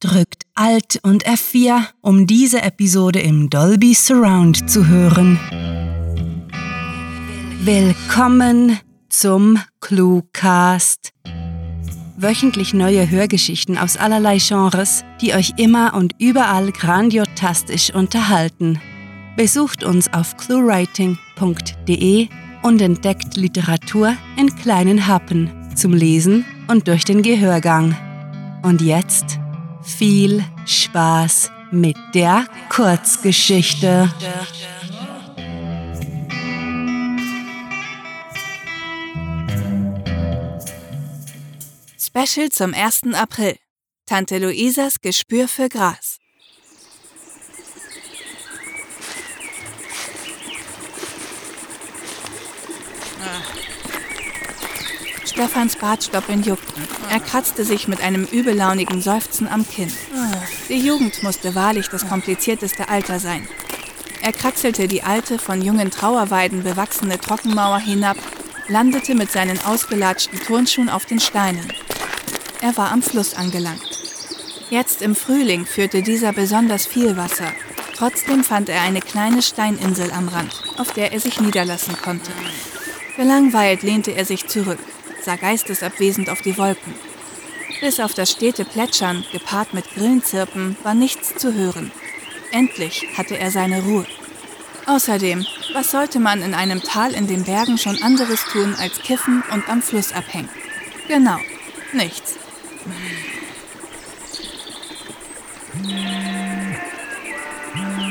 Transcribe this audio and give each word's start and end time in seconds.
drückt 0.00 0.44
Alt 0.54 0.98
und 1.02 1.26
F4, 1.26 1.84
um 2.00 2.26
diese 2.26 2.62
Episode 2.62 3.20
im 3.20 3.50
Dolby 3.50 3.92
Surround 3.92 4.68
zu 4.70 4.88
hören. 4.88 5.38
Willkommen 7.62 8.80
zum 9.10 9.58
Cluecast. 9.80 11.12
Wöchentlich 12.16 12.72
neue 12.72 13.10
Hörgeschichten 13.10 13.76
aus 13.76 13.98
allerlei 13.98 14.38
Genres, 14.38 15.04
die 15.20 15.34
euch 15.34 15.52
immer 15.58 15.92
und 15.94 16.14
überall 16.18 16.72
grandiotastisch 16.72 17.94
unterhalten. 17.94 18.80
Besucht 19.36 19.84
uns 19.84 20.12
auf 20.12 20.36
cluewriting.de 20.38 22.28
und 22.62 22.80
entdeckt 22.80 23.36
Literatur 23.36 24.14
in 24.38 24.54
kleinen 24.56 25.06
Happen 25.06 25.50
zum 25.74 25.92
Lesen 25.92 26.44
und 26.68 26.88
durch 26.88 27.04
den 27.04 27.22
Gehörgang. 27.22 27.96
Und 28.62 28.82
jetzt 28.82 29.39
viel 29.90 30.44
Spaß 30.66 31.50
mit 31.70 31.96
der 32.14 32.46
Kurzgeschichte. 32.68 34.12
Special 41.98 42.48
zum 42.50 42.74
1. 42.74 43.14
April. 43.14 43.56
Tante 44.06 44.38
Luisas 44.38 45.00
Gespür 45.00 45.46
für 45.46 45.68
Gras. 45.68 46.18
Stefans 55.40 55.76
Bartstoppeln 55.76 56.42
juckten. 56.42 56.86
Er 57.10 57.18
kratzte 57.18 57.64
sich 57.64 57.88
mit 57.88 58.02
einem 58.02 58.24
übellaunigen 58.24 59.00
Seufzen 59.00 59.48
am 59.48 59.66
Kinn. 59.66 59.90
Die 60.68 60.78
Jugend 60.78 61.22
musste 61.22 61.54
wahrlich 61.54 61.88
das 61.88 62.06
komplizierteste 62.06 62.90
Alter 62.90 63.18
sein. 63.18 63.48
Er 64.20 64.34
kraxelte 64.34 64.86
die 64.86 65.02
alte, 65.02 65.38
von 65.38 65.62
jungen 65.62 65.90
Trauerweiden 65.90 66.62
bewachsene 66.62 67.18
Trockenmauer 67.18 67.78
hinab, 67.78 68.18
landete 68.68 69.14
mit 69.14 69.32
seinen 69.32 69.58
ausgelatschten 69.64 70.40
Turnschuhen 70.40 70.90
auf 70.90 71.06
den 71.06 71.20
Steinen. 71.20 71.72
Er 72.60 72.76
war 72.76 72.92
am 72.92 73.00
Fluss 73.00 73.32
angelangt. 73.32 73.80
Jetzt 74.68 75.00
im 75.00 75.14
Frühling 75.14 75.64
führte 75.64 76.02
dieser 76.02 76.34
besonders 76.34 76.84
viel 76.84 77.16
Wasser. 77.16 77.50
Trotzdem 77.96 78.44
fand 78.44 78.68
er 78.68 78.82
eine 78.82 79.00
kleine 79.00 79.40
Steininsel 79.40 80.10
am 80.10 80.28
Rand, 80.28 80.52
auf 80.76 80.92
der 80.92 81.14
er 81.14 81.20
sich 81.20 81.40
niederlassen 81.40 81.96
konnte. 81.96 82.30
Gelangweilt 83.16 83.82
lehnte 83.82 84.10
er 84.10 84.26
sich 84.26 84.46
zurück 84.46 84.78
sah 85.24 85.36
geistesabwesend 85.36 86.30
auf 86.30 86.42
die 86.42 86.56
Wolken. 86.58 86.94
Bis 87.80 88.00
auf 88.00 88.14
das 88.14 88.30
stete 88.30 88.64
Plätschern, 88.64 89.24
gepaart 89.32 89.72
mit 89.72 89.94
Grillenzirpen, 89.94 90.76
war 90.82 90.94
nichts 90.94 91.34
zu 91.36 91.54
hören. 91.54 91.90
Endlich 92.52 93.06
hatte 93.16 93.38
er 93.38 93.50
seine 93.50 93.82
Ruhe. 93.82 94.06
Außerdem, 94.86 95.46
was 95.72 95.90
sollte 95.90 96.18
man 96.18 96.42
in 96.42 96.52
einem 96.54 96.82
Tal 96.82 97.12
in 97.12 97.26
den 97.26 97.44
Bergen 97.44 97.78
schon 97.78 98.02
anderes 98.02 98.44
tun 98.52 98.74
als 98.78 99.00
kiffen 99.00 99.42
und 99.52 99.68
am 99.68 99.82
Fluss 99.82 100.12
abhängen? 100.12 100.48
Genau, 101.08 101.38
nichts. 101.92 102.36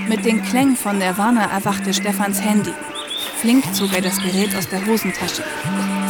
Mit 0.07 0.25
den 0.25 0.43
Klängen 0.43 0.75
von 0.75 0.97
Nirvana 0.97 1.51
erwachte 1.51 1.93
Stefans 1.93 2.41
Handy. 2.41 2.73
Flink 3.39 3.63
zog 3.75 3.93
er 3.93 4.01
das 4.01 4.17
Gerät 4.21 4.55
aus 4.55 4.67
der 4.67 4.85
Hosentasche. 4.85 5.43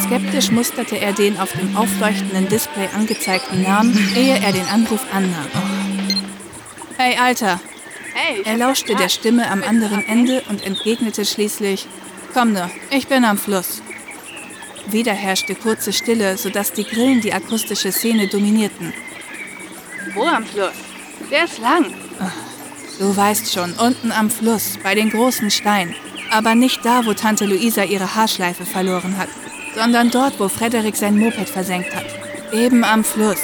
Skeptisch 0.10 0.50
musterte 0.50 1.00
er 1.00 1.14
den 1.14 1.38
auf 1.38 1.52
dem 1.52 1.78
aufleuchtenden 1.78 2.50
Display 2.50 2.90
angezeigten 2.96 3.62
Namen, 3.62 3.96
ehe 4.16 4.40
er 4.40 4.52
den 4.52 4.66
Anruf 4.66 5.02
annahm. 5.14 5.46
Hey, 6.98 7.16
Alter! 7.16 7.60
Hey, 8.16 8.42
er 8.44 8.58
lauschte 8.58 8.96
der 8.96 9.10
Stimme 9.10 9.52
am 9.52 9.62
anderen 9.62 10.04
Ende 10.08 10.42
und 10.50 10.66
entgegnete 10.66 11.26
schließlich: 11.26 11.86
Komm 12.34 12.54
nur, 12.54 12.72
ich 12.90 13.08
bin 13.08 13.24
am 13.24 13.38
Fluss. 13.38 13.84
Wieder 14.88 15.14
herrschte 15.14 15.54
kurze 15.54 15.94
Stille, 15.94 16.38
sodass 16.40 16.74
die 16.74 16.86
Grillen 16.86 17.22
die 17.22 17.34
akustische 17.34 17.92
Szene 17.92 18.28
dominierten. 18.28 18.92
Wo 20.16 20.24
am 20.24 20.44
Fluss? 20.44 20.74
Der 21.30 21.44
ist 21.44 21.60
lang. 21.60 21.86
Du 22.98 23.16
weißt 23.16 23.54
schon, 23.54 23.74
unten 23.74 24.12
am 24.12 24.32
Fluss, 24.32 24.80
bei 24.82 24.96
den 24.96 25.12
großen 25.12 25.52
Steinen. 25.52 25.94
Aber 26.32 26.56
nicht 26.56 26.84
da, 26.84 27.06
wo 27.06 27.14
Tante 27.14 27.46
Luisa 27.46 27.84
ihre 27.84 28.16
Haarschleife 28.16 28.66
verloren 28.66 29.16
hat 29.20 29.30
sondern 29.80 30.12
dort, 30.12 30.40
wo 30.40 30.50
Frederik 30.50 30.96
sein 30.98 31.18
Moped 31.18 31.50
versenkt 31.50 31.96
hat. 31.96 32.06
Eben 32.52 32.84
am 32.84 33.04
Fluss. 33.04 33.40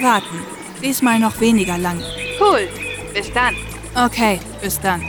Warten. 0.00 0.38
Diesmal 0.80 1.18
noch 1.18 1.40
weniger 1.40 1.76
lang. 1.76 2.00
Cool. 2.40 2.68
Bis 3.12 3.32
dann. 3.32 3.56
Okay, 3.94 4.38
bis 4.62 4.78
dann. 4.80 5.02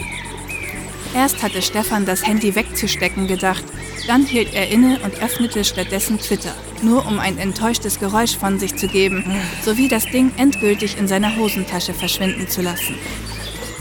Erst 1.13 1.43
hatte 1.43 1.61
Stefan 1.61 2.05
das 2.05 2.25
Handy 2.25 2.55
wegzustecken 2.55 3.27
gedacht, 3.27 3.63
dann 4.07 4.25
hielt 4.25 4.53
er 4.55 4.69
inne 4.69 4.99
und 5.03 5.21
öffnete 5.21 5.63
stattdessen 5.63 6.19
Twitter, 6.19 6.55
nur 6.81 7.05
um 7.05 7.19
ein 7.19 7.37
enttäuschtes 7.37 7.99
Geräusch 7.99 8.35
von 8.35 8.59
sich 8.59 8.75
zu 8.75 8.87
geben, 8.87 9.23
sowie 9.63 9.87
das 9.87 10.05
Ding 10.05 10.31
endgültig 10.37 10.97
in 10.97 11.07
seiner 11.07 11.35
Hosentasche 11.37 11.93
verschwinden 11.93 12.47
zu 12.49 12.63
lassen. 12.63 12.95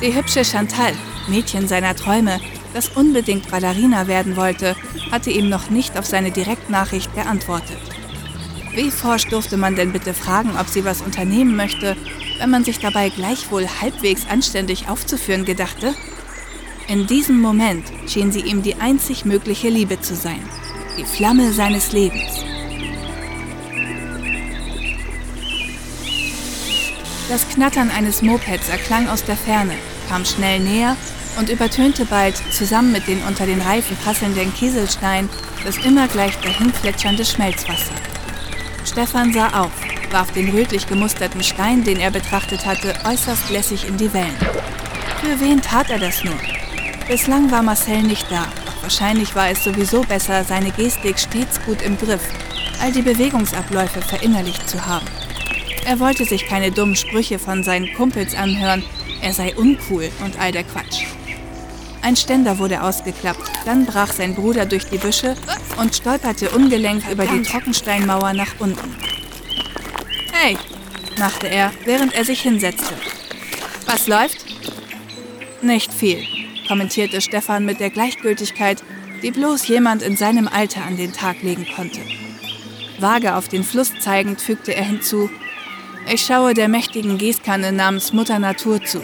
Die 0.02 0.14
hübsche 0.14 0.44
Chantal, 0.44 0.92
Mädchen 1.26 1.66
seiner 1.68 1.96
Träume, 1.96 2.38
das 2.72 2.88
unbedingt 2.88 3.50
Ballerina 3.50 4.06
werden 4.06 4.36
wollte, 4.36 4.76
hatte 5.10 5.30
ihm 5.30 5.48
noch 5.48 5.70
nicht 5.70 5.98
auf 5.98 6.06
seine 6.06 6.30
Direktnachricht 6.30 7.14
geantwortet. 7.14 7.78
Wie 8.74 8.90
forsch 8.90 9.26
durfte 9.26 9.56
man 9.56 9.76
denn 9.76 9.92
bitte 9.92 10.14
fragen, 10.14 10.56
ob 10.58 10.68
sie 10.68 10.84
was 10.84 11.02
unternehmen 11.02 11.56
möchte, 11.56 11.96
wenn 12.38 12.50
man 12.50 12.64
sich 12.64 12.78
dabei 12.78 13.10
gleichwohl 13.10 13.68
halbwegs 13.80 14.26
anständig 14.28 14.88
aufzuführen 14.88 15.44
gedachte? 15.44 15.94
In 16.88 17.06
diesem 17.06 17.40
Moment 17.40 17.84
schien 18.06 18.32
sie 18.32 18.40
ihm 18.40 18.62
die 18.62 18.76
einzig 18.76 19.24
mögliche 19.24 19.68
Liebe 19.68 20.00
zu 20.00 20.14
sein, 20.14 20.42
die 20.98 21.04
Flamme 21.04 21.52
seines 21.52 21.92
Lebens. 21.92 22.44
Das 27.28 27.48
Knattern 27.48 27.90
eines 27.90 28.20
Mopeds 28.20 28.68
erklang 28.68 29.08
aus 29.08 29.24
der 29.24 29.36
Ferne, 29.36 29.74
kam 30.08 30.24
schnell 30.24 30.60
näher 30.60 30.96
und 31.38 31.48
übertönte 31.48 32.04
bald, 32.04 32.36
zusammen 32.52 32.92
mit 32.92 33.06
den 33.06 33.22
unter 33.22 33.46
den 33.46 33.60
Reifen 33.60 33.96
prasselnden 33.96 34.52
Kieselsteinen, 34.54 35.30
das 35.64 35.78
immer 35.78 36.08
gleich 36.08 36.36
dahin 36.40 36.72
plätschernde 36.72 37.24
Schmelzwasser. 37.24 37.94
Stefan 38.84 39.32
sah 39.32 39.62
auf, 39.62 39.72
warf 40.10 40.32
den 40.32 40.50
rötlich 40.50 40.86
gemusterten 40.86 41.42
Stein, 41.42 41.84
den 41.84 42.00
er 42.00 42.10
betrachtet 42.10 42.66
hatte, 42.66 42.94
äußerst 43.04 43.50
lässig 43.50 43.86
in 43.86 43.96
die 43.96 44.12
Wellen. 44.12 44.36
Für 45.20 45.40
wen 45.40 45.62
tat 45.62 45.90
er 45.90 45.98
das 45.98 46.24
nur? 46.24 46.38
Bislang 47.08 47.50
war 47.50 47.62
Marcel 47.62 48.02
nicht 48.02 48.30
da, 48.30 48.46
doch 48.66 48.82
wahrscheinlich 48.82 49.34
war 49.34 49.50
es 49.50 49.64
sowieso 49.64 50.02
besser, 50.02 50.44
seine 50.44 50.70
Gestik 50.70 51.18
stets 51.18 51.60
gut 51.64 51.82
im 51.82 51.96
Griff, 51.96 52.22
all 52.80 52.92
die 52.92 53.02
Bewegungsabläufe 53.02 54.02
verinnerlicht 54.02 54.68
zu 54.68 54.84
haben. 54.84 55.06
Er 55.84 55.98
wollte 55.98 56.24
sich 56.24 56.46
keine 56.46 56.70
dummen 56.70 56.96
Sprüche 56.96 57.38
von 57.38 57.64
seinen 57.64 57.92
Kumpels 57.94 58.34
anhören, 58.34 58.84
er 59.20 59.32
sei 59.32 59.54
uncool 59.54 60.10
und 60.24 60.38
all 60.38 60.52
der 60.52 60.64
Quatsch. 60.64 61.04
Ein 62.02 62.16
Ständer 62.16 62.58
wurde 62.58 62.82
ausgeklappt, 62.82 63.48
dann 63.64 63.86
brach 63.86 64.12
sein 64.12 64.34
Bruder 64.34 64.66
durch 64.66 64.86
die 64.86 64.98
Büsche 64.98 65.36
und 65.78 65.94
stolperte 65.94 66.50
ungelenk 66.50 67.08
über 67.10 67.26
die 67.26 67.42
Trockensteinmauer 67.42 68.32
nach 68.32 68.54
unten. 68.58 68.96
Hey, 70.32 70.56
machte 71.18 71.48
er, 71.48 71.70
während 71.84 72.12
er 72.12 72.24
sich 72.24 72.42
hinsetzte. 72.42 72.94
Was 73.86 74.08
läuft? 74.08 74.44
Nicht 75.62 75.92
viel, 75.92 76.24
kommentierte 76.66 77.20
Stefan 77.20 77.64
mit 77.64 77.78
der 77.78 77.90
Gleichgültigkeit, 77.90 78.82
die 79.22 79.30
bloß 79.30 79.68
jemand 79.68 80.02
in 80.02 80.16
seinem 80.16 80.48
Alter 80.48 80.84
an 80.84 80.96
den 80.96 81.12
Tag 81.12 81.42
legen 81.42 81.66
konnte. 81.76 82.00
Vage 82.98 83.36
auf 83.36 83.46
den 83.46 83.62
Fluss 83.62 83.92
zeigend 84.00 84.40
fügte 84.40 84.74
er 84.74 84.84
hinzu, 84.84 85.30
ich 86.10 86.22
schaue 86.22 86.52
der 86.52 86.66
mächtigen 86.66 87.16
Gießkanne 87.16 87.70
namens 87.70 88.12
Mutter 88.12 88.40
Natur 88.40 88.82
zu. 88.82 89.02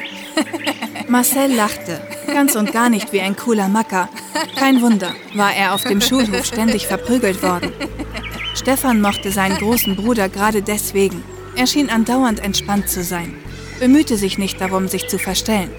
Marcel 1.09 1.55
lachte, 1.55 2.01
ganz 2.29 2.55
und 2.55 2.73
gar 2.73 2.89
nicht 2.89 3.13
wie 3.13 3.21
ein 3.21 3.37
cooler 3.37 3.69
Macker. 3.69 4.09
Kein 4.57 4.81
Wunder, 4.81 5.15
war 5.35 5.53
er 5.53 5.75
auf 5.75 5.83
dem 5.85 6.01
Schulhof 6.01 6.45
ständig 6.45 6.87
verprügelt 6.87 7.43
worden. 7.43 7.73
Stefan 8.55 9.01
mochte 9.01 9.33
seinen 9.33 9.59
großen 9.59 9.97
Bruder 9.97 10.29
gerade 10.29 10.63
deswegen. 10.63 11.23
Er 11.57 11.67
schien 11.67 11.91
andauernd 11.91 12.41
entspannt 12.41 12.89
zu 12.89 13.03
sein, 13.03 13.35
bemühte 13.81 14.17
sich 14.17 14.39
nicht 14.39 14.61
darum, 14.61 14.89
sich 14.89 15.09
zu 15.09 15.19
verstellen. 15.19 15.71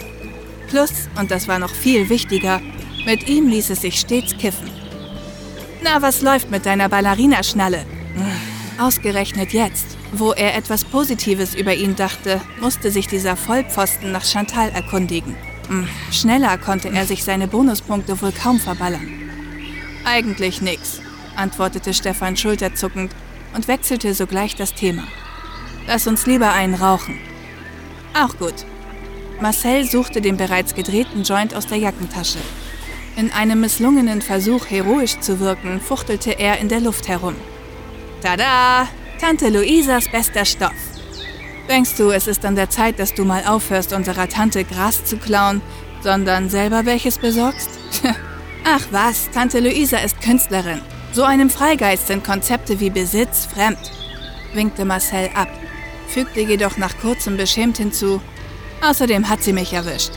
Plus, 0.68 0.92
und 1.20 1.32
das 1.32 1.48
war 1.48 1.60
noch 1.60 1.74
viel 1.74 2.10
wichtiger, 2.10 2.62
mit 3.06 3.28
ihm 3.30 3.48
ließ 3.48 3.70
es 3.70 3.82
sich 3.82 4.00
stets 4.00 4.38
kiffen. 4.38 4.70
Na, 5.82 6.02
was 6.02 6.22
läuft 6.22 6.52
mit 6.52 6.66
deiner 6.66 6.90
Ballerinaschnalle? 6.90 7.86
Ausgerechnet 8.78 9.54
jetzt, 9.54 9.98
wo 10.12 10.32
er 10.32 10.56
etwas 10.56 10.84
Positives 10.84 11.56
über 11.56 11.74
ihn 11.74 11.96
dachte, 11.96 12.42
musste 12.60 12.92
sich 12.92 13.08
dieser 13.08 13.36
Vollpfosten 13.36 14.12
nach 14.12 14.26
Chantal 14.26 14.70
erkundigen. 14.70 15.36
Hm, 15.70 15.88
schneller 16.12 16.58
konnte 16.58 16.90
er 16.90 17.06
sich 17.06 17.24
seine 17.24 17.48
Bonuspunkte 17.48 18.20
wohl 18.22 18.32
kaum 18.32 18.60
verballern. 18.60 19.08
Eigentlich 20.04 20.62
nix, 20.62 21.00
antwortete 21.36 21.94
Stefan 21.94 22.36
schulterzuckend 22.36 23.12
und 23.54 23.68
wechselte 23.68 24.14
sogleich 24.14 24.56
das 24.56 24.74
Thema. 24.74 25.04
Lass 25.88 26.08
uns 26.08 26.26
lieber 26.26 26.52
einen 26.54 26.74
rauchen. 26.74 27.20
Auch 28.14 28.36
gut. 28.38 28.66
Marcel 29.40 29.86
suchte 29.86 30.22
den 30.22 30.38
bereits 30.38 30.74
gedrehten 30.74 31.24
Joint 31.24 31.56
aus 31.56 31.68
der 31.68 31.78
Jackentasche. 31.78 32.40
In 33.16 33.32
einem 33.32 33.62
misslungenen 33.62 34.22
Versuch, 34.22 34.66
heroisch 34.70 35.20
zu 35.20 35.40
wirken, 35.40 35.80
fuchtelte 35.80 36.32
er 36.32 36.58
in 36.60 36.68
der 36.68 36.82
Luft 36.82 37.08
herum. 37.08 37.36
Tada! 38.22 38.88
Tante 39.20 39.50
Luisas 39.50 40.08
bester 40.10 40.46
Stoff. 40.46 40.89
Denkst 41.70 41.98
du, 41.98 42.10
es 42.10 42.26
ist 42.26 42.46
an 42.46 42.56
der 42.56 42.72
Zeit, 42.72 42.98
dass 42.98 43.14
du 43.14 43.24
mal 43.24 43.44
aufhörst, 43.46 43.94
unserer 43.94 44.28
Tante 44.28 44.64
Gras 44.64 45.06
zu 45.06 45.18
klauen, 45.18 45.62
sondern 46.02 46.50
selber 46.50 46.88
welches 46.88 47.20
besorgst? 47.20 47.70
Ach 48.66 48.88
was, 48.90 49.30
Tante 49.30 49.60
Luisa 49.60 49.98
ist 49.98 50.20
Künstlerin. 50.20 50.82
So 51.12 51.24
einem 51.24 51.52
Freigeist 51.52 52.08
sind 52.08 52.24
Konzepte 52.24 52.80
wie 52.80 52.90
Besitz 52.90 53.46
fremd, 53.46 53.92
winkte 54.56 54.84
Marcel 54.84 55.30
ab, 55.36 55.50
fügte 56.08 56.40
jedoch 56.40 56.78
nach 56.78 56.98
kurzem 56.98 57.38
beschämt 57.38 57.78
hinzu, 57.78 58.20
außerdem 58.82 59.30
hat 59.30 59.44
sie 59.44 59.54
mich 59.54 59.72
erwischt. 59.72 60.14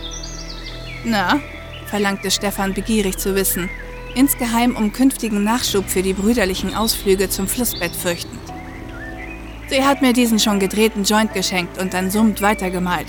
Na, 1.04 1.38
verlangte 1.86 2.30
Stefan 2.30 2.72
begierig 2.72 3.18
zu 3.18 3.34
wissen, 3.34 3.68
insgeheim 4.14 4.74
um 4.74 4.94
künftigen 4.94 5.44
Nachschub 5.44 5.86
für 5.86 6.02
die 6.02 6.14
brüderlichen 6.14 6.74
Ausflüge 6.74 7.28
zum 7.28 7.46
Flussbett 7.46 7.94
fürchtend. 7.94 8.41
Sie 9.72 9.82
hat 9.82 10.02
mir 10.02 10.12
diesen 10.12 10.38
schon 10.38 10.58
gedrehten 10.60 11.02
Joint 11.02 11.32
geschenkt 11.32 11.80
und 11.80 11.94
dann 11.94 12.10
summt 12.10 12.42
weitergemalt. 12.42 13.06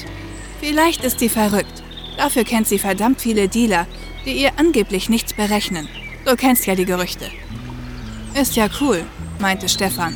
Vielleicht 0.62 1.04
ist 1.04 1.20
sie 1.20 1.28
verrückt. 1.28 1.84
Dafür 2.16 2.46
kennt 2.46 2.70
sie 2.70 2.80
verdammt 2.80 3.20
viele 3.20 3.50
Dealer, 3.50 3.86
die 4.26 4.32
ihr 4.32 4.52
angeblich 4.56 5.10
nichts 5.10 5.34
berechnen. 5.34 5.90
Du 6.24 6.38
kennst 6.38 6.66
ja 6.66 6.76
die 6.76 6.86
Gerüchte. 6.86 7.26
Ist 8.40 8.56
ja 8.56 8.70
cool, 8.80 9.04
meinte 9.40 9.68
Stefan, 9.68 10.16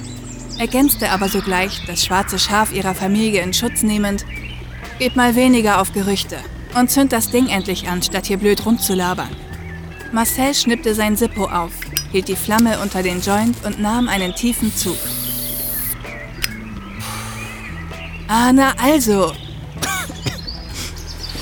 ergänzte 0.57 1.11
aber 1.11 1.27
sogleich, 1.27 1.81
das 1.85 2.05
schwarze 2.05 2.39
Schaf 2.39 2.71
ihrer 2.71 2.95
Familie 2.95 3.41
in 3.41 3.53
Schutz 3.53 3.83
nehmend, 3.83 4.25
Gib 4.99 5.17
mal 5.17 5.35
weniger 5.35 5.81
auf 5.81 5.91
Gerüchte 5.91 6.37
und 6.79 6.89
zünd 6.89 7.11
das 7.11 7.29
Ding 7.29 7.49
endlich 7.49 7.89
an, 7.89 8.01
statt 8.01 8.27
hier 8.27 8.37
blöd 8.37 8.65
rumzulabern. 8.65 9.35
Marcel 10.13 10.55
schnippte 10.55 10.95
sein 10.95 11.17
Sippo 11.17 11.43
auf, 11.43 11.73
hielt 12.13 12.29
die 12.29 12.37
Flamme 12.37 12.79
unter 12.79 13.03
den 13.03 13.19
Joint 13.19 13.57
und 13.65 13.81
nahm 13.81 14.07
einen 14.07 14.33
tiefen 14.33 14.73
Zug. 14.73 14.97
Ah, 18.27 18.51
na 18.51 18.73
also. 18.77 19.33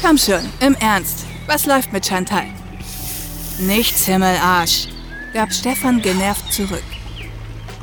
Komm 0.02 0.18
schon, 0.18 0.42
im 0.60 0.76
Ernst. 0.76 1.26
Was 1.48 1.66
läuft 1.66 1.92
mit 1.94 2.06
Chantal? 2.06 2.46
Nichts, 3.60 4.06
Himmelarsch 4.06 4.88
gab 5.36 5.52
Stefan 5.52 6.02
genervt 6.02 6.54
zurück. 6.54 6.84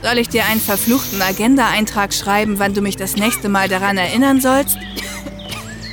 Soll 0.03 0.17
ich 0.17 0.31
dir 0.31 0.47
einen 0.47 0.61
verfluchten 0.61 1.21
Agenda-Eintrag 1.21 2.15
schreiben, 2.15 2.59
wann 2.59 2.73
du 2.73 2.81
mich 2.81 2.97
das 2.97 3.17
nächste 3.17 3.51
Mal 3.51 3.69
daran 3.69 3.99
erinnern 3.99 4.41
sollst? 4.41 4.79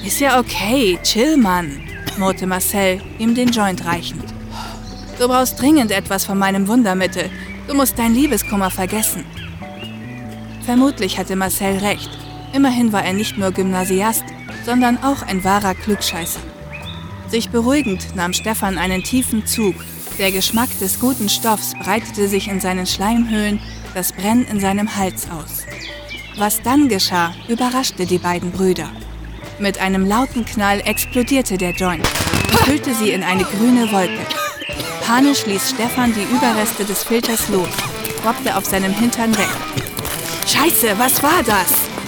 Ist 0.06 0.21
ja 0.21 0.39
okay, 0.39 0.97
chill, 1.03 1.35
Mann, 1.35 1.81
murrte 2.17 2.47
Marcel, 2.47 3.01
ihm 3.19 3.35
den 3.35 3.51
Joint 3.51 3.83
reichend. 3.85 4.23
Du 5.19 5.27
brauchst 5.27 5.61
dringend 5.61 5.91
etwas 5.91 6.23
von 6.23 6.38
meinem 6.38 6.65
Wundermittel. 6.69 7.29
Du 7.67 7.73
musst 7.73 8.00
dein 8.00 8.15
Liebeskummer 8.15 8.71
vergessen. 8.71 9.25
Vermutlich 10.65 11.17
hatte 11.17 11.35
Marcel 11.35 11.77
recht. 11.79 12.09
Immerhin 12.53 12.91
war 12.91 13.03
er 13.03 13.13
nicht 13.13 13.37
nur 13.37 13.51
Gymnasiast, 13.51 14.23
sondern 14.65 14.97
auch 15.03 15.21
ein 15.23 15.43
wahrer 15.43 15.75
Klugscheißer. 15.75 16.39
Sich 17.27 17.49
beruhigend 17.49 18.15
nahm 18.15 18.33
Stefan 18.33 18.77
einen 18.77 19.03
tiefen 19.03 19.45
Zug 19.45 19.75
der 20.19 20.33
Geschmack 20.33 20.67
des 20.79 20.99
guten 20.99 21.29
Stoffs 21.29 21.73
breitete 21.81 22.27
sich 22.27 22.49
in 22.49 22.59
seinen 22.59 22.85
Schleimhöhlen, 22.85 23.61
das 23.93 24.11
Brennen 24.11 24.45
in 24.47 24.59
seinem 24.59 24.97
Hals 24.97 25.29
aus. 25.31 25.65
Was 26.35 26.61
dann 26.61 26.89
geschah, 26.89 27.33
überraschte 27.47 28.05
die 28.05 28.17
beiden 28.17 28.51
Brüder. 28.51 28.89
Mit 29.59 29.79
einem 29.79 30.05
lauten 30.05 30.43
Knall 30.43 30.81
explodierte 30.81 31.57
der 31.57 31.71
Joint 31.71 32.05
und 32.51 32.67
hüllte 32.67 32.93
sie 32.93 33.11
in 33.11 33.23
eine 33.23 33.45
grüne 33.45 33.89
Wolke. 33.93 34.19
Panisch 35.07 35.45
ließ 35.45 35.69
Stefan 35.69 36.13
die 36.13 36.35
Überreste 36.35 36.83
des 36.83 37.01
Filters 37.05 37.47
los, 37.47 37.69
robbte 38.25 38.57
auf 38.57 38.65
seinem 38.65 38.93
Hintern 38.93 39.35
weg. 39.37 39.47
Scheiße, 40.45 40.99
was 40.99 41.23
war 41.23 41.43
das? 41.45 41.98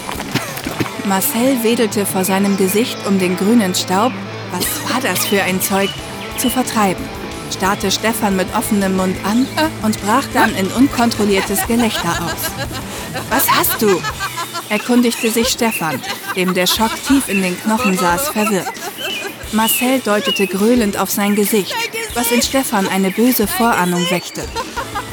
Marcel 1.05 1.63
wedelte 1.63 2.05
vor 2.05 2.23
seinem 2.23 2.57
Gesicht, 2.57 2.97
um 3.07 3.19
den 3.19 3.35
grünen 3.35 3.75
Staub, 3.75 4.13
was 4.51 4.93
war 4.93 5.01
das 5.01 5.25
für 5.25 5.41
ein 5.43 5.61
Zeug, 5.61 5.89
zu 6.37 6.49
vertreiben 6.49 7.03
starrte 7.61 7.91
Stefan 7.91 8.35
mit 8.35 8.47
offenem 8.55 8.95
Mund 8.95 9.15
an 9.23 9.45
und 9.83 10.01
brach 10.01 10.25
dann 10.33 10.55
in 10.55 10.65
unkontrolliertes 10.67 11.67
Gelächter 11.67 12.09
aus. 12.09 12.51
Was 13.29 13.51
hast 13.51 13.79
du? 13.81 14.01
erkundigte 14.69 15.29
sich 15.29 15.49
Stefan, 15.49 16.01
dem 16.35 16.55
der 16.55 16.65
Schock 16.65 16.91
tief 17.07 17.29
in 17.29 17.43
den 17.43 17.59
Knochen 17.61 17.95
saß, 17.97 18.29
verwirrt. 18.29 18.73
Marcel 19.51 19.99
deutete 19.99 20.47
gröhlend 20.47 20.97
auf 20.97 21.11
sein 21.11 21.35
Gesicht, 21.35 21.75
was 22.15 22.31
in 22.31 22.41
Stefan 22.41 22.87
eine 22.87 23.11
böse 23.11 23.45
Vorahnung 23.45 24.09
weckte. 24.09 24.41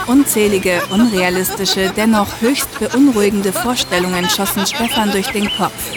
Unzählige, 0.08 0.80
unrealistische, 0.88 1.92
dennoch 1.94 2.40
höchst 2.40 2.78
beunruhigende 2.78 3.52
Vorstellungen 3.52 4.28
schossen 4.30 4.66
Stefan 4.66 5.12
durch 5.12 5.28
den 5.28 5.50
Kopf. 5.50 5.92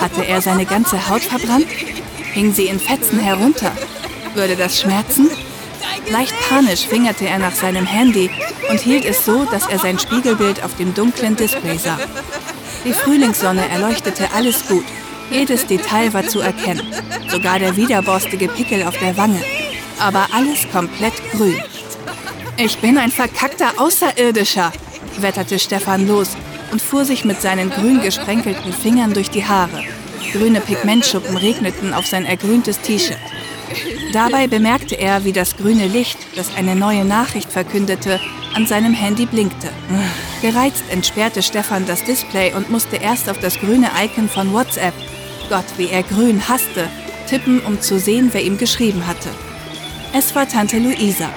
Hatte 0.00 0.24
er 0.26 0.40
seine 0.40 0.64
ganze 0.64 1.08
Haut 1.10 1.20
verbrannt? 1.20 1.66
Hing 2.32 2.54
sie 2.54 2.68
in 2.68 2.80
Fetzen 2.80 3.20
herunter? 3.20 3.72
Würde 4.34 4.56
das 4.56 4.80
schmerzen? 4.80 5.28
Leicht 6.10 6.34
panisch 6.48 6.86
fingerte 6.86 7.26
er 7.26 7.38
nach 7.38 7.54
seinem 7.54 7.84
Handy 7.84 8.30
und 8.70 8.80
hielt 8.80 9.04
es 9.04 9.26
so, 9.26 9.44
dass 9.44 9.66
er 9.66 9.78
sein 9.78 9.98
Spiegelbild 9.98 10.64
auf 10.64 10.74
dem 10.76 10.94
dunklen 10.94 11.36
Display 11.36 11.76
sah. 11.76 11.98
Die 12.86 12.94
Frühlingssonne 12.94 13.68
erleuchtete 13.68 14.32
alles 14.34 14.66
gut. 14.66 14.84
Jedes 15.30 15.66
Detail 15.66 16.14
war 16.14 16.26
zu 16.26 16.40
erkennen. 16.40 16.90
Sogar 17.28 17.58
der 17.58 17.76
widerborstige 17.76 18.48
Pickel 18.48 18.82
auf 18.82 18.96
der 18.96 19.14
Wange. 19.18 19.42
Aber 19.98 20.26
alles 20.32 20.66
komplett 20.72 21.14
grün. 21.32 21.62
Ich 22.58 22.78
bin 22.78 22.98
ein 22.98 23.10
verkackter 23.10 23.72
Außerirdischer, 23.78 24.72
wetterte 25.18 25.58
Stefan 25.58 26.06
los 26.06 26.36
und 26.70 26.82
fuhr 26.82 27.04
sich 27.04 27.24
mit 27.24 27.40
seinen 27.40 27.70
grün 27.70 28.02
gesprenkelten 28.02 28.72
Fingern 28.74 29.14
durch 29.14 29.30
die 29.30 29.44
Haare. 29.44 29.82
Grüne 30.32 30.60
Pigmentschuppen 30.60 31.36
regneten 31.36 31.94
auf 31.94 32.06
sein 32.06 32.26
ergrüntes 32.26 32.78
T-Shirt. 32.80 33.18
Dabei 34.12 34.48
bemerkte 34.48 34.96
er, 34.96 35.24
wie 35.24 35.32
das 35.32 35.56
grüne 35.56 35.86
Licht, 35.86 36.18
das 36.36 36.54
eine 36.54 36.76
neue 36.76 37.06
Nachricht 37.06 37.50
verkündete, 37.50 38.20
an 38.54 38.66
seinem 38.66 38.92
Handy 38.92 39.24
blinkte. 39.24 39.70
Gereizt 40.42 40.84
entsperrte 40.90 41.42
Stefan 41.42 41.86
das 41.86 42.04
Display 42.04 42.52
und 42.52 42.70
musste 42.70 42.96
erst 42.96 43.30
auf 43.30 43.38
das 43.38 43.58
grüne 43.58 43.90
Icon 44.04 44.28
von 44.28 44.52
WhatsApp, 44.52 44.94
Gott, 45.48 45.64
wie 45.78 45.88
er 45.88 46.02
grün 46.02 46.46
hasste, 46.48 46.88
tippen, 47.28 47.60
um 47.60 47.80
zu 47.80 47.98
sehen, 47.98 48.28
wer 48.32 48.42
ihm 48.42 48.58
geschrieben 48.58 49.06
hatte. 49.06 49.30
Es 50.12 50.34
war 50.34 50.46
Tante 50.46 50.78
Luisa. 50.78 51.30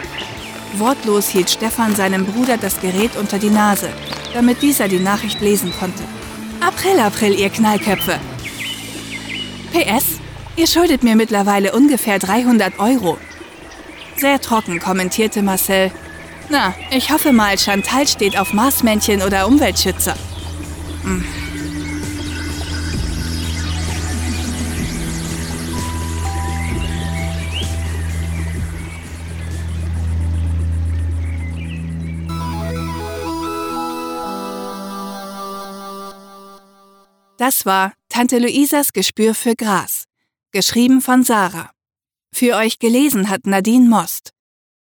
Wortlos 0.73 1.29
hielt 1.29 1.49
Stefan 1.49 1.95
seinem 1.95 2.25
Bruder 2.25 2.57
das 2.57 2.79
Gerät 2.81 3.15
unter 3.15 3.39
die 3.39 3.49
Nase, 3.49 3.89
damit 4.33 4.61
dieser 4.61 4.87
die 4.87 4.99
Nachricht 4.99 5.41
lesen 5.41 5.71
konnte. 5.79 6.03
April, 6.59 6.99
April, 6.99 7.33
ihr 7.33 7.49
Knallköpfe! 7.49 8.19
PS, 9.71 10.19
Ihr 10.57 10.67
schuldet 10.67 11.03
mir 11.03 11.15
mittlerweile 11.15 11.73
ungefähr 11.73 12.17
300 12.17 12.79
Euro. 12.79 13.17
Sehr 14.15 14.39
trocken 14.39 14.79
kommentierte 14.79 15.41
Marcel. 15.41 15.91
Na, 16.49 16.73
ich 16.91 17.11
hoffe 17.11 17.33
mal, 17.33 17.57
Chantal 17.57 18.07
steht 18.07 18.37
auf 18.37 18.53
Marsmännchen 18.53 19.21
oder 19.21 19.47
Umweltschützer. 19.47 20.15
Hm. 21.03 21.25
Das 37.45 37.63
war 37.67 37.93
Tante 38.09 38.39
Luisas 38.39 38.91
Gespür 38.91 39.35
für 39.35 39.53
Gras 39.53 40.05
geschrieben 40.51 40.99
von 40.99 41.23
Sarah. 41.23 41.69
Für 42.33 42.55
euch 42.55 42.79
gelesen 42.79 43.29
hat 43.29 43.45
Nadine 43.45 43.87
Most. 43.87 44.31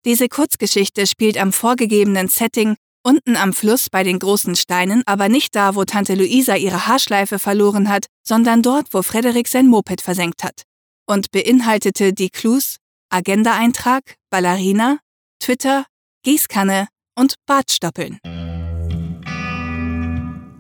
Diese 0.05 0.29
Kurzgeschichte 0.29 1.07
spielt 1.07 1.39
am 1.39 1.53
vorgegebenen 1.53 2.27
Setting 2.27 2.75
unten 3.05 3.37
am 3.37 3.53
Fluss 3.53 3.89
bei 3.89 4.03
den 4.03 4.19
großen 4.19 4.57
Steinen, 4.57 5.05
aber 5.07 5.29
nicht 5.29 5.55
da, 5.55 5.77
wo 5.77 5.85
Tante 5.85 6.17
Luisa 6.17 6.57
ihre 6.57 6.89
Haarschleife 6.89 7.39
verloren 7.39 7.89
hat, 7.89 8.07
sondern 8.27 8.63
dort, 8.63 8.93
wo 8.93 9.03
Frederik 9.03 9.47
sein 9.47 9.69
Moped 9.69 10.01
versenkt 10.01 10.43
hat. 10.43 10.65
Und 11.07 11.31
beinhaltete 11.31 12.13
die 12.13 12.31
Clues 12.31 12.79
Agenda-Eintrag, 13.11 14.17
Ballerina, 14.29 14.99
Twitter, 15.39 15.87
Gießkanne 16.25 16.89
und 17.15 17.35
Bartstoppeln. 17.47 18.19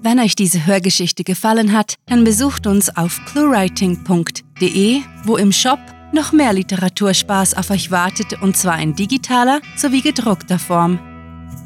Wenn 0.02 0.18
euch 0.18 0.34
diese 0.34 0.64
Hörgeschichte 0.64 1.24
gefallen 1.24 1.72
hat, 1.72 1.96
dann 2.06 2.24
besucht 2.24 2.66
uns 2.66 2.96
auf 2.96 3.20
cluewriting.de, 3.26 5.00
wo 5.24 5.36
im 5.36 5.52
Shop 5.52 5.78
noch 6.12 6.32
mehr 6.32 6.54
Literaturspaß 6.54 7.54
auf 7.54 7.70
euch 7.70 7.90
wartet 7.90 8.40
und 8.40 8.56
zwar 8.56 8.80
in 8.80 8.94
digitaler 8.94 9.60
sowie 9.76 10.00
gedruckter 10.00 10.58
Form. 10.58 10.98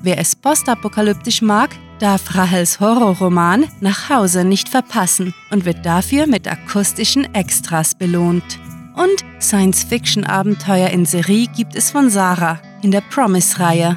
Wer 0.03 0.19
es 0.19 0.35
postapokalyptisch 0.35 1.43
mag, 1.43 1.71
darf 2.01 2.35
Rahels 2.35 2.81
Horrorroman 2.81 3.67
Nach 3.81 4.11
Hause 4.11 4.45
nicht 4.45 4.69
verpassen 4.69 5.33
und 5.51 5.65
wird 5.65 5.87
dafür 5.87 6.27
mit 6.27 6.49
akustischen 6.49 7.33
Extras 7.35 7.95
belohnt. 7.95 8.59
Und 8.97 9.25
Science-Fiction-Abenteuer 9.41 10.91
in 10.91 11.07
Serie 11.07 11.47
gibt 11.57 11.77
es 11.77 11.93
von 11.93 12.11
Sarah 12.11 12.61
in 12.83 12.91
der 12.91 13.01
Promise-Reihe. 13.01 13.97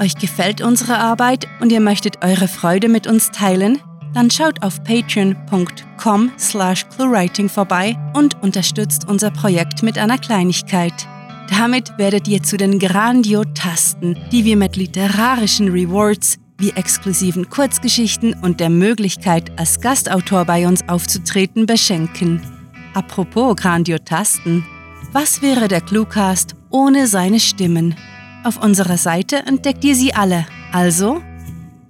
Euch 0.00 0.14
gefällt 0.14 0.62
unsere 0.62 0.96
Arbeit 0.96 1.46
und 1.60 1.70
ihr 1.70 1.80
möchtet 1.80 2.24
eure 2.24 2.48
Freude 2.48 2.88
mit 2.88 3.06
uns 3.06 3.30
teilen? 3.30 3.78
Dann 4.14 4.30
schaut 4.30 4.62
auf 4.62 4.82
patreon.com 4.82 6.32
slash 6.38 6.88
cluewriting 6.88 7.50
vorbei 7.50 7.96
und 8.14 8.42
unterstützt 8.42 9.06
unser 9.06 9.30
Projekt 9.30 9.82
mit 9.82 9.98
einer 9.98 10.16
Kleinigkeit. 10.16 10.94
Damit 11.50 11.92
werdet 11.98 12.26
ihr 12.28 12.42
zu 12.42 12.56
den 12.56 12.78
Grandiotasten, 12.78 14.16
die 14.32 14.46
wir 14.46 14.56
mit 14.56 14.76
literarischen 14.76 15.68
Rewards 15.68 16.38
wie 16.56 16.70
exklusiven 16.70 17.50
Kurzgeschichten 17.50 18.34
und 18.40 18.58
der 18.58 18.70
Möglichkeit, 18.70 19.58
als 19.58 19.80
Gastautor 19.80 20.46
bei 20.46 20.66
uns 20.66 20.86
aufzutreten, 20.88 21.66
beschenken. 21.66 22.40
Apropos 22.94 23.54
Grandiotasten, 23.56 24.64
was 25.12 25.42
wäre 25.42 25.68
der 25.68 25.82
Cluecast 25.82 26.54
ohne 26.70 27.06
seine 27.06 27.38
Stimmen? 27.38 27.94
Auf 28.42 28.62
unserer 28.62 28.96
Seite 28.96 29.44
entdeckt 29.46 29.84
ihr 29.84 29.94
sie 29.94 30.14
alle, 30.14 30.46
also 30.72 31.20